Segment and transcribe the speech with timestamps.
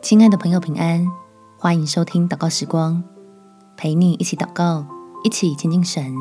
[0.00, 1.04] 亲爱的朋友，平安！
[1.58, 3.02] 欢迎收听祷告时光，
[3.76, 4.86] 陪你一起祷告，
[5.24, 6.14] 一起亲近神。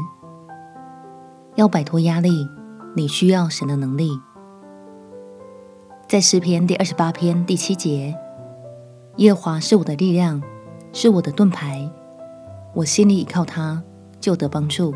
[1.55, 2.47] 要摆脱压力，
[2.96, 4.19] 你需要神的能力。
[6.08, 8.15] 在诗篇第二十八篇第七节，
[9.17, 10.41] 耶和华是我的力量，
[10.91, 11.87] 是我的盾牌，
[12.73, 13.83] 我心里倚靠他，
[14.19, 14.96] 就得帮助，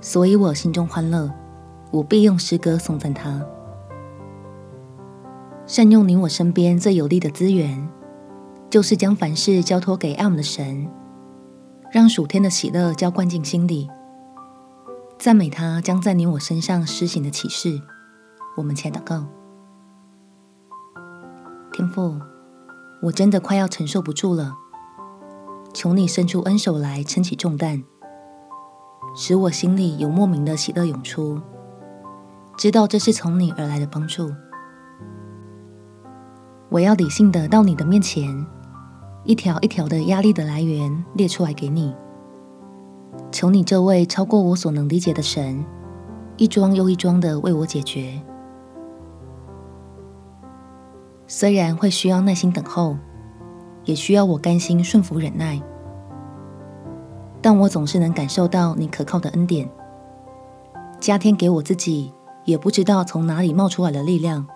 [0.00, 1.28] 所以我心中欢乐，
[1.90, 3.44] 我必用诗歌颂赞他。
[5.72, 7.88] 善用你我身边最有利的资源，
[8.68, 10.86] 就是将凡事交托给爱我们的神，
[11.90, 13.88] 让属天的喜乐浇灌进心里，
[15.18, 17.80] 赞美他将在你我身上施行的启示。
[18.58, 19.24] 我们前祷告，
[21.72, 22.20] 天父，
[23.04, 24.52] 我真的快要承受不住了，
[25.72, 27.82] 求你伸出恩手来撑起重担，
[29.16, 31.40] 使我心里有莫名的喜乐涌出，
[32.58, 34.30] 知道这是从你而来的帮助。
[36.72, 38.46] 我要理性的到你的面前，
[39.24, 41.94] 一条一条的压力的来源列出来给你。
[43.30, 45.62] 求你这位超过我所能理解的神，
[46.38, 48.18] 一桩又一桩的为我解决。
[51.26, 52.96] 虽然会需要耐心等候，
[53.84, 55.60] 也需要我甘心顺服忍耐，
[57.42, 59.68] 但我总是能感受到你可靠的恩典，
[60.98, 62.14] 加添给我自己
[62.46, 64.46] 也不知道从哪里冒出来的力量。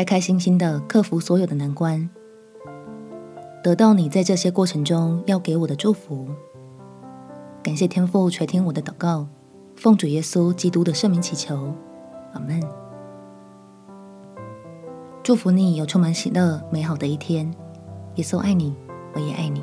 [0.00, 2.08] 开开心心的克服所有的难关，
[3.62, 6.26] 得到你在这些过程中要给我的祝福。
[7.62, 9.28] 感谢天父垂听我的祷告，
[9.76, 11.74] 奉主耶稣基督的圣名祈求，
[12.32, 12.62] 阿门。
[15.22, 17.54] 祝福你有充满喜乐美好的一天。
[18.14, 18.74] 耶稣爱你，
[19.12, 19.62] 我也爱你。